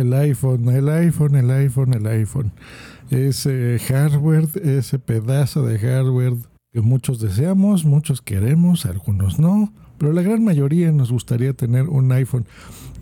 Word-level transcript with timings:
El 0.00 0.12
iPhone, 0.14 0.68
el 0.68 0.88
iPhone, 0.88 1.36
el 1.36 1.50
iPhone, 1.50 1.94
el 1.94 2.06
iPhone. 2.06 2.52
Ese 3.10 3.78
hardware, 3.86 4.48
ese 4.62 4.98
pedazo 4.98 5.64
de 5.66 5.78
hardware 5.78 6.34
que 6.72 6.80
muchos 6.80 7.20
deseamos, 7.20 7.84
muchos 7.84 8.22
queremos, 8.22 8.86
algunos 8.86 9.38
no, 9.38 9.72
pero 10.00 10.14
la 10.14 10.22
gran 10.22 10.42
mayoría 10.42 10.90
nos 10.92 11.12
gustaría 11.12 11.52
tener 11.52 11.82
un 11.82 12.10
iPhone. 12.10 12.46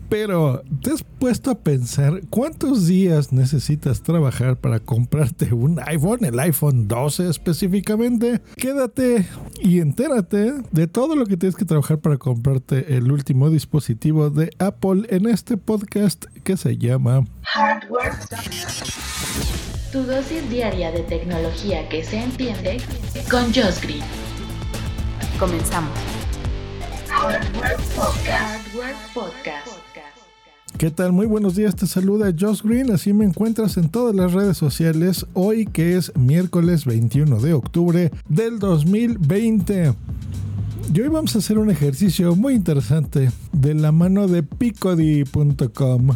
Pero, 0.09 0.63
¿te 0.81 0.91
has 0.91 1.01
puesto 1.01 1.49
a 1.49 1.55
pensar 1.55 2.19
cuántos 2.29 2.87
días 2.87 3.31
necesitas 3.31 4.01
trabajar 4.01 4.57
para 4.57 4.81
comprarte 4.81 5.53
un 5.53 5.79
iPhone, 5.85 6.25
el 6.25 6.37
iPhone 6.41 6.89
12 6.89 7.29
específicamente? 7.29 8.41
Quédate 8.57 9.27
y 9.61 9.79
entérate 9.79 10.55
de 10.71 10.87
todo 10.87 11.15
lo 11.15 11.25
que 11.25 11.37
tienes 11.37 11.55
que 11.55 11.63
trabajar 11.63 11.99
para 11.99 12.17
comprarte 12.17 12.97
el 12.97 13.09
último 13.13 13.49
dispositivo 13.49 14.29
de 14.29 14.49
Apple 14.59 15.03
en 15.07 15.25
este 15.25 15.55
podcast 15.55 16.25
que 16.43 16.57
se 16.57 16.77
llama 16.77 17.25
Hardware. 17.43 18.11
Tu 19.93 20.03
dosis 20.03 20.49
diaria 20.49 20.91
de 20.91 21.03
tecnología 21.03 21.87
que 21.87 22.03
se 22.03 22.21
entiende 22.21 22.81
con 23.31 23.45
Josh 23.53 23.79
Green. 23.83 24.03
Comenzamos. 25.39 26.18
Hardware 27.19 27.75
Podcast. 29.13 29.67
¿Qué 30.77 30.89
tal? 30.89 31.11
Muy 31.11 31.25
buenos 31.25 31.57
días, 31.57 31.75
te 31.75 31.85
saluda 31.85 32.33
Josh 32.39 32.61
Green, 32.63 32.91
así 32.91 33.11
me 33.11 33.25
encuentras 33.25 33.75
en 33.75 33.89
todas 33.89 34.15
las 34.15 34.31
redes 34.31 34.55
sociales 34.55 35.25
hoy 35.33 35.65
que 35.65 35.97
es 35.97 36.15
miércoles 36.15 36.85
21 36.85 37.41
de 37.41 37.53
octubre 37.53 38.11
del 38.29 38.59
2020. 38.59 39.95
Y 40.93 41.01
hoy 41.01 41.09
vamos 41.09 41.35
a 41.35 41.39
hacer 41.39 41.57
un 41.57 41.69
ejercicio 41.69 42.37
muy 42.37 42.53
interesante 42.53 43.31
de 43.51 43.73
la 43.73 43.91
mano 43.91 44.29
de 44.29 44.41
picody.com 44.41 46.11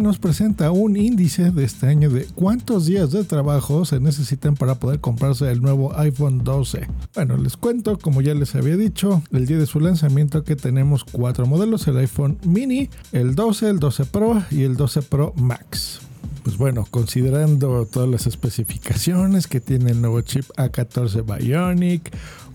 nos 0.00 0.18
presenta 0.18 0.70
un 0.70 0.96
índice 0.96 1.50
de 1.50 1.64
este 1.64 1.86
año 1.86 2.10
de 2.10 2.26
cuántos 2.34 2.86
días 2.86 3.10
de 3.10 3.24
trabajo 3.24 3.84
se 3.84 4.00
necesitan 4.00 4.54
para 4.54 4.76
poder 4.76 5.00
comprarse 5.00 5.50
el 5.50 5.60
nuevo 5.60 5.96
iPhone 5.98 6.44
12. 6.44 6.88
Bueno, 7.14 7.36
les 7.36 7.56
cuento, 7.56 7.98
como 7.98 8.20
ya 8.20 8.34
les 8.34 8.54
había 8.54 8.76
dicho, 8.76 9.22
el 9.32 9.46
día 9.46 9.58
de 9.58 9.66
su 9.66 9.80
lanzamiento 9.80 10.44
que 10.44 10.56
tenemos 10.56 11.04
cuatro 11.04 11.46
modelos, 11.46 11.86
el 11.88 11.98
iPhone 11.98 12.38
mini, 12.44 12.90
el 13.12 13.34
12, 13.34 13.70
el 13.70 13.78
12 13.78 14.04
Pro 14.06 14.42
y 14.50 14.62
el 14.62 14.76
12 14.76 15.02
Pro 15.02 15.32
Max 15.36 16.00
pues 16.42 16.56
bueno, 16.56 16.86
considerando 16.90 17.86
todas 17.86 18.08
las 18.08 18.26
especificaciones 18.26 19.46
que 19.46 19.60
tiene 19.60 19.92
el 19.92 20.00
nuevo 20.00 20.20
chip 20.22 20.44
A14 20.56 21.24
Bionic, 21.24 22.12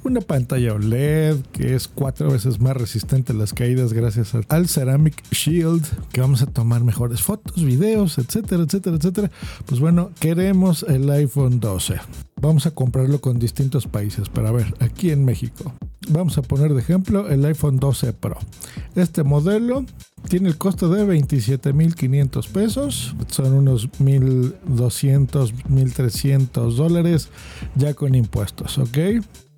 una 0.07 0.21
pantalla 0.21 0.73
OLED 0.73 1.41
que 1.51 1.75
es 1.75 1.87
cuatro 1.87 2.31
veces 2.31 2.59
más 2.59 2.75
resistente 2.75 3.33
a 3.33 3.35
las 3.35 3.53
caídas 3.53 3.93
gracias 3.93 4.33
al 4.47 4.67
Ceramic 4.67 5.21
Shield, 5.31 5.85
que 6.11 6.21
vamos 6.21 6.41
a 6.41 6.47
tomar 6.47 6.83
mejores 6.83 7.21
fotos, 7.21 7.63
videos, 7.63 8.17
etcétera, 8.17 8.63
etcétera, 8.63 8.95
etcétera. 8.95 9.31
Pues 9.65 9.79
bueno, 9.79 10.11
queremos 10.19 10.83
el 10.83 11.09
iPhone 11.09 11.59
12. 11.59 11.95
Vamos 12.39 12.65
a 12.65 12.71
comprarlo 12.71 13.19
con 13.19 13.39
distintos 13.39 13.87
países, 13.87 14.29
para 14.29 14.51
ver, 14.51 14.73
aquí 14.79 15.11
en 15.11 15.25
México. 15.25 15.73
Vamos 16.09 16.37
a 16.37 16.41
poner 16.41 16.73
de 16.73 16.79
ejemplo 16.79 17.27
el 17.27 17.43
iPhone 17.43 17.77
12 17.77 18.13
Pro. 18.13 18.37
Este 18.95 19.23
modelo 19.23 19.85
tiene 20.29 20.47
el 20.47 20.57
costo 20.57 20.89
de 20.89 21.05
27.500 21.05 22.47
pesos, 22.49 23.15
son 23.29 23.53
unos 23.53 23.89
1.200, 23.99 25.53
1.300 25.69 26.75
dólares 26.75 27.29
ya 27.75 27.93
con 27.93 28.15
impuestos, 28.15 28.77
¿ok? 28.77 28.97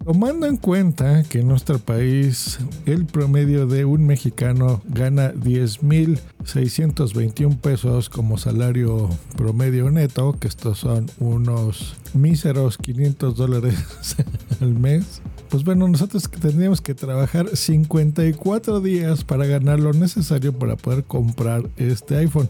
Tomando 0.09 0.47
en 0.47 0.57
cuenta 0.57 1.21
que 1.21 1.41
en 1.41 1.47
nuestro 1.47 1.77
país 1.77 2.57
el 2.87 3.05
promedio 3.05 3.67
de 3.67 3.85
un 3.85 4.07
mexicano 4.07 4.81
gana 4.87 5.31
10.621 5.33 7.59
pesos 7.59 8.09
como 8.09 8.39
salario 8.39 9.07
promedio 9.37 9.91
neto, 9.91 10.35
que 10.39 10.47
estos 10.47 10.79
son 10.79 11.11
unos 11.19 11.95
míseros 12.15 12.79
500 12.79 13.35
dólares 13.35 13.75
al 14.61 14.73
mes, 14.73 15.21
pues 15.49 15.63
bueno, 15.63 15.87
nosotros 15.87 16.29
tendríamos 16.29 16.79
que 16.79 16.93
trabajar 16.93 17.55
54 17.55 18.81
días 18.81 19.23
para 19.23 19.45
ganar 19.45 19.79
lo 19.79 19.93
necesario 19.93 20.53
para 20.53 20.75
poder 20.75 21.03
comprar 21.03 21.63
este 21.77 22.17
iPhone. 22.17 22.49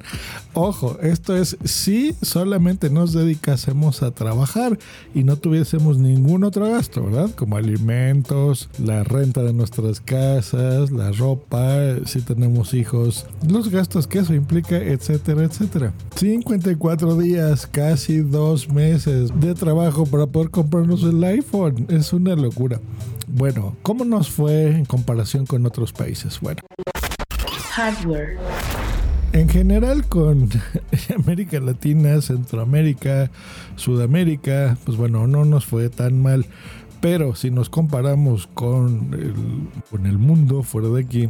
Ojo, 0.54 0.98
esto 1.02 1.36
es 1.38 1.58
si 1.64 2.16
solamente 2.22 2.90
nos 2.90 3.14
dedicásemos 3.14 4.04
a 4.04 4.12
trabajar 4.12 4.78
y 5.16 5.24
no 5.24 5.38
tuviésemos 5.38 5.98
ningún 5.98 6.44
otro 6.44 6.70
gasto, 6.70 7.04
¿verdad? 7.06 7.30
Como 7.36 7.56
alimentos, 7.56 8.70
la 8.84 9.04
renta 9.04 9.44
de 9.44 9.54
nuestras 9.54 10.02
casas, 10.02 10.92
la 10.92 11.12
ropa, 11.12 11.96
si 12.06 12.22
tenemos 12.22 12.74
hijos, 12.74 13.26
los 13.48 13.70
gastos 13.70 14.08
que 14.08 14.20
eso 14.20 14.34
implica, 14.34 14.78
etcétera, 14.78 15.44
etcétera. 15.44 15.94
54 16.16 17.18
días, 17.18 17.66
casi 17.66 18.18
dos 18.18 18.70
meses 18.70 19.32
de 19.40 19.56
trabajo 19.56 20.06
para 20.06 20.28
poder 20.28 20.50
comprarnos 20.50 21.04
el 21.04 21.24
iPhone. 21.24 21.86
Es 21.90 22.12
una 22.12 22.36
locura. 22.36 22.80
Bueno, 23.32 23.76
¿cómo 23.84 24.06
nos 24.06 24.30
fue 24.30 24.72
en 24.72 24.86
comparación 24.86 25.46
con 25.46 25.66
otros 25.66 25.94
países? 25.94 26.40
Bueno. 26.42 26.62
Hardware. 27.72 28.38
En 29.32 29.48
general 29.48 30.08
con 30.08 30.50
América 31.16 31.60
Latina, 31.60 32.20
Centroamérica, 32.22 33.30
Sudamérica, 33.76 34.78
pues 34.84 34.98
bueno, 34.98 35.28
no 35.28 35.46
nos 35.46 35.66
fue 35.66 35.90
tan 35.90 36.20
mal. 36.22 36.48
Pero 37.02 37.36
si 37.36 37.50
nos 37.50 37.70
comparamos 37.70 38.48
con 38.48 39.14
el, 39.14 39.34
con 39.90 40.06
el 40.06 40.18
mundo 40.18 40.64
fuera 40.64 40.90
de 40.90 41.02
aquí, 41.02 41.30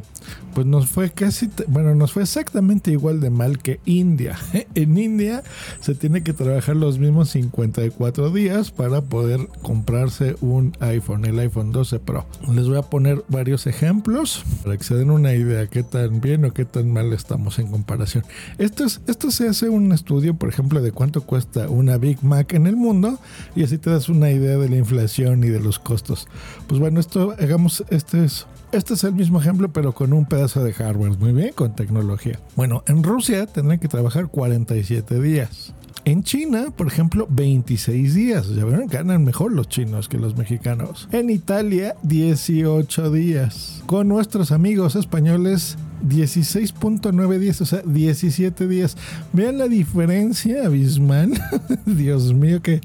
pues 0.53 0.65
nos 0.65 0.87
fue 0.87 1.11
casi, 1.11 1.49
bueno, 1.67 1.93
nos 1.93 2.11
fue 2.11 2.23
exactamente 2.23 2.91
igual 2.91 3.19
de 3.19 3.29
mal 3.29 3.59
que 3.59 3.79
India. 3.85 4.37
En 4.75 4.97
India 4.97 5.43
se 5.81 5.95
tiene 5.95 6.23
que 6.23 6.31
trabajar 6.33 6.75
los 6.75 6.99
mismos 6.99 7.29
54 7.31 8.31
días 8.31 8.71
para 8.71 9.01
poder 9.01 9.47
comprarse 9.61 10.35
un 10.41 10.73
iPhone, 10.79 11.25
el 11.25 11.39
iPhone 11.39 11.71
12 11.71 11.99
Pro. 11.99 12.25
Les 12.53 12.67
voy 12.67 12.77
a 12.77 12.83
poner 12.83 13.23
varios 13.27 13.67
ejemplos 13.67 14.43
para 14.63 14.77
que 14.77 14.83
se 14.83 14.95
den 14.95 15.11
una 15.11 15.33
idea 15.33 15.67
qué 15.67 15.83
tan 15.83 16.21
bien 16.21 16.45
o 16.45 16.53
qué 16.53 16.65
tan 16.65 16.91
mal 16.91 17.13
estamos 17.13 17.59
en 17.59 17.67
comparación. 17.67 18.23
Esto, 18.57 18.85
es, 18.85 19.01
esto 19.07 19.31
se 19.31 19.47
hace 19.47 19.69
un 19.69 19.91
estudio, 19.91 20.33
por 20.35 20.49
ejemplo, 20.49 20.81
de 20.81 20.91
cuánto 20.91 21.21
cuesta 21.21 21.69
una 21.69 21.97
Big 21.97 22.23
Mac 22.23 22.53
en 22.53 22.67
el 22.67 22.75
mundo 22.75 23.19
y 23.55 23.63
así 23.63 23.77
te 23.77 23.89
das 23.89 24.09
una 24.09 24.31
idea 24.31 24.57
de 24.57 24.69
la 24.69 24.77
inflación 24.77 25.43
y 25.43 25.47
de 25.47 25.58
los 25.59 25.79
costos. 25.79 26.27
Pues 26.67 26.79
bueno, 26.79 26.99
esto 26.99 27.35
hagamos, 27.39 27.83
este 27.89 28.25
es, 28.25 28.47
este 28.71 28.93
es 28.93 29.03
el 29.03 29.13
mismo 29.13 29.39
ejemplo, 29.39 29.69
pero 29.69 29.93
con 29.93 30.13
un 30.13 30.25
pedazo 30.25 30.63
de 30.63 30.73
hardware, 30.73 31.17
muy 31.17 31.33
bien, 31.33 31.53
con 31.53 31.75
tecnología. 31.75 32.39
Bueno, 32.55 32.83
en 32.87 33.03
Rusia 33.03 33.45
tendrán 33.45 33.79
que 33.79 33.87
trabajar 33.87 34.27
47 34.27 35.21
días. 35.21 35.73
En 36.05 36.23
China, 36.23 36.67
por 36.75 36.87
ejemplo, 36.87 37.27
26 37.29 38.15
días. 38.15 38.47
Ya 38.55 38.65
ven, 38.65 38.87
ganan 38.87 39.23
mejor 39.23 39.51
los 39.51 39.67
chinos 39.67 40.07
que 40.07 40.17
los 40.17 40.37
mexicanos. 40.37 41.07
En 41.11 41.29
Italia, 41.29 41.95
18 42.03 43.11
días. 43.11 43.83
Con 43.85 44.07
nuestros 44.07 44.51
amigos 44.51 44.95
españoles, 44.95 45.77
16.9 46.07 47.39
días, 47.39 47.61
o 47.61 47.65
sea, 47.65 47.81
17 47.85 48.67
días. 48.67 48.97
Vean 49.33 49.57
la 49.57 49.67
diferencia 49.67 50.65
abismal. 50.65 51.31
Dios 51.85 52.33
mío, 52.33 52.61
qué 52.61 52.81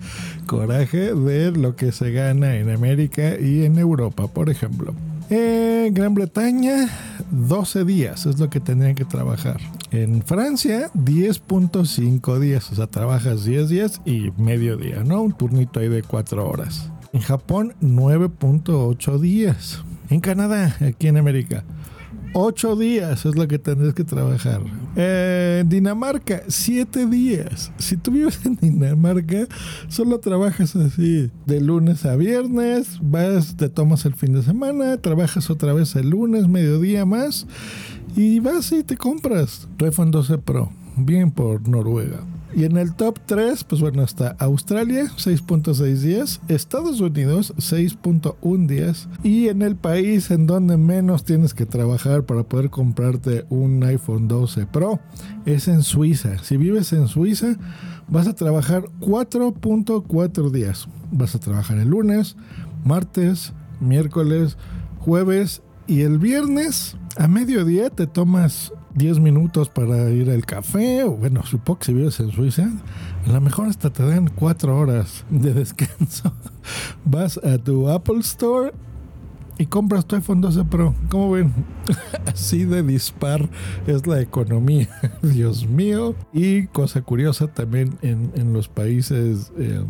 coraje 0.47 1.15
de 1.15 1.53
lo 1.53 1.77
que 1.77 1.93
se 1.93 2.13
gana 2.13 2.57
en 2.57 2.71
América 2.71 3.39
y 3.39 3.65
en 3.65 3.79
Europa, 3.79 4.27
por 4.29 4.51
ejemplo. 4.51 4.95
En 5.31 5.95
Gran 5.95 6.15
Bretaña, 6.15 6.89
12 7.31 7.85
días 7.85 8.27
es 8.27 8.39
lo 8.39 8.51
que 8.51 8.61
tendrían 8.61 8.95
que 8.95 9.07
trabajar. 9.07 9.59
En 9.91 10.23
Francia, 10.23 10.91
10.5 10.95 12.39
días, 12.39 12.71
o 12.71 12.75
sea, 12.75 12.87
trabajas 12.87 13.45
10 13.45 13.69
días 13.69 14.01
y 14.05 14.33
medio 14.37 14.77
día, 14.77 15.03
¿no? 15.03 15.23
Un 15.23 15.33
turnito 15.33 15.81
ahí 15.81 15.89
de 15.89 16.03
4 16.03 16.47
horas. 16.47 16.91
En 17.13 17.21
Japón, 17.21 17.75
9.8 17.81 19.19
días. 19.19 19.83
En 20.11 20.21
Canadá, 20.21 20.77
aquí 20.81 21.09
en 21.09 21.17
América, 21.17 21.65
8 22.37 22.75
días 22.75 23.25
es 23.25 23.37
lo 23.37 23.47
que 23.47 23.61
tendrías 23.61 23.95
que 23.95 24.03
trabajar. 24.03 24.61
En 24.97 25.69
Dinamarca, 25.69 26.43
7 26.49 27.07
días. 27.07 27.71
Si 27.79 27.97
tú 27.97 28.11
vives 28.11 28.41
en 28.45 28.57
Dinamarca, 28.57 29.47
solo 29.89 30.19
trabajas 30.19 30.75
así 30.75 31.31
de 31.47 31.61
lunes 31.61 32.05
a 32.05 32.17
viernes, 32.17 32.99
vas, 33.01 33.57
te 33.57 33.69
tomas 33.69 34.05
el 34.05 34.15
fin 34.15 34.33
de 34.33 34.43
semana, 34.43 34.99
trabajas 34.99 35.49
otra 35.49 35.73
vez 35.73 35.95
el 35.95 36.11
lunes, 36.11 36.49
mediodía 36.49 37.05
más 37.05 37.47
y 38.17 38.41
vas 38.41 38.73
y 38.73 38.83
te 38.83 38.97
compras 38.97 39.69
iPhone 39.79 40.11
12 40.11 40.39
Pro. 40.39 40.71
Bien 40.97 41.31
por 41.31 41.69
Noruega. 41.69 42.21
Y 42.57 42.65
en 42.65 42.77
el 42.77 42.95
top 42.95 43.19
3, 43.27 43.65
pues 43.65 43.81
bueno, 43.81 44.03
está 44.05 44.37
Australia 44.39 45.07
6.6 45.17 45.95
días, 45.97 46.41
Estados 46.47 47.01
Unidos 47.01 47.53
6.1 47.57 48.67
días 48.67 49.09
y 49.25 49.49
en 49.49 49.63
el 49.63 49.75
país 49.75 50.31
en 50.31 50.47
donde 50.47 50.77
menos 50.77 51.25
tienes 51.25 51.53
que 51.53 51.67
trabajar 51.67 52.25
para 52.25 52.45
poder 52.45 52.71
comprarte 52.71 53.45
un 53.49 53.83
iPhone 53.83 54.29
12 54.29 54.67
Pro 54.67 55.01
es 55.47 55.67
en 55.67 55.83
Suiza. 55.83 56.39
Si 56.45 56.57
vives 56.57 56.93
en 56.93 57.09
Suiza, 57.09 57.57
vas 58.07 58.29
a 58.29 58.35
trabajar 58.35 58.85
4.4 59.01 60.51
días. 60.51 60.87
Vas 61.11 61.35
a 61.35 61.41
trabajar 61.41 61.79
el 61.79 61.89
lunes, 61.89 62.37
martes, 62.85 63.53
miércoles, 63.81 64.57
jueves 65.01 65.63
y 65.87 66.03
el 66.03 66.19
viernes 66.19 66.97
a 67.17 67.29
mediodía 67.29 67.91
te 67.91 68.07
tomas 68.07 68.73
10 68.95 69.21
minutos 69.21 69.69
para 69.69 70.11
ir 70.11 70.31
al 70.31 70.47
café, 70.47 71.05
o 71.05 71.13
bueno, 71.13 71.43
supongo 71.45 71.81
que 71.81 71.87
si 71.87 71.93
vives 71.95 72.21
en 72.21 72.31
Suiza, 72.31 72.71
a 73.27 73.33
lo 73.33 73.41
mejor 73.41 73.69
hasta 73.69 73.91
te 73.91 74.07
dan 74.07 74.29
4 74.29 74.79
horas 74.79 75.25
de 75.31 75.53
descanso. 75.53 76.33
Vas 77.05 77.39
a 77.39 77.59
tu 77.59 77.89
Apple 77.89 78.21
Store 78.21 78.73
y 79.59 79.67
compras 79.67 80.07
tu 80.07 80.17
iPhone 80.17 80.41
12 80.41 80.65
Pro. 80.65 80.95
¿Cómo 81.11 81.33
ven? 81.33 81.53
Así 82.27 82.65
de 82.65 82.83
dispar 82.83 83.49
es 83.87 84.07
la 84.07 84.21
economía. 84.21 84.89
Dios 85.23 85.67
mío. 85.69 86.15
Y 86.33 86.67
cosa 86.69 87.03
curiosa 87.03 87.49
también 87.49 87.99
en, 88.03 88.53
los 88.53 88.69
países 88.69 89.53
eh, 89.59 89.83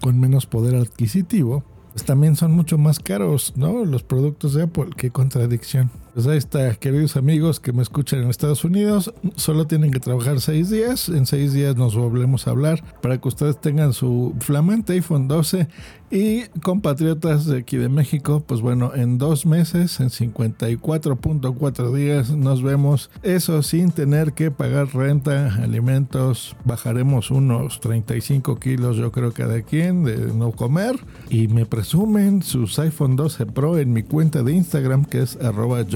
con 0.00 0.20
menos 0.20 0.46
poder 0.46 0.74
adquisitivo, 0.76 1.64
pues 1.92 2.04
también 2.04 2.36
son 2.36 2.52
mucho 2.52 2.78
más 2.78 2.98
caros, 2.98 3.54
¿no? 3.56 3.84
Los 3.84 4.02
productos 4.02 4.54
de 4.54 4.64
Apple. 4.64 4.90
Qué 4.96 5.10
contradicción. 5.10 5.90
Pues 6.14 6.28
ahí 6.28 6.38
está, 6.38 6.72
queridos 6.76 7.16
amigos 7.16 7.58
que 7.58 7.72
me 7.72 7.82
escuchan 7.82 8.22
en 8.22 8.30
Estados 8.30 8.64
Unidos, 8.64 9.12
solo 9.34 9.66
tienen 9.66 9.90
que 9.90 9.98
trabajar 9.98 10.40
seis 10.40 10.70
días. 10.70 11.08
En 11.08 11.26
seis 11.26 11.52
días 11.52 11.74
nos 11.74 11.96
volvemos 11.96 12.46
a 12.46 12.52
hablar 12.52 12.84
para 13.02 13.20
que 13.20 13.26
ustedes 13.26 13.60
tengan 13.60 13.92
su 13.92 14.32
flamante 14.38 14.92
iPhone 14.92 15.26
12 15.26 15.66
y 16.14 16.44
compatriotas 16.62 17.46
de 17.46 17.58
aquí 17.58 17.76
de 17.76 17.88
México, 17.88 18.44
pues 18.46 18.60
bueno, 18.60 18.92
en 18.94 19.18
dos 19.18 19.46
meses, 19.46 19.98
en 19.98 20.10
54.4 20.10 21.92
días, 21.92 22.30
nos 22.30 22.62
vemos. 22.62 23.10
Eso 23.24 23.64
sin 23.64 23.90
tener 23.90 24.32
que 24.32 24.52
pagar 24.52 24.94
renta, 24.94 25.52
alimentos. 25.56 26.54
Bajaremos 26.64 27.32
unos 27.32 27.80
35 27.80 28.60
kilos, 28.60 28.96
yo 28.96 29.10
creo, 29.10 29.32
cada 29.32 29.62
quien 29.62 30.04
de 30.04 30.32
no 30.32 30.52
comer. 30.52 30.94
Y 31.30 31.48
me 31.48 31.66
presumen 31.66 32.42
sus 32.42 32.78
iPhone 32.78 33.16
12 33.16 33.46
Pro 33.46 33.78
en 33.78 33.92
mi 33.92 34.04
cuenta 34.04 34.44
de 34.44 34.52
Instagram, 34.52 35.06
que 35.06 35.22
es 35.22 35.36
arroba 35.36 35.82